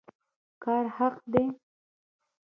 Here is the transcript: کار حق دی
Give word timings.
کار 0.63 0.85
حق 0.97 1.15
دی 1.31 1.45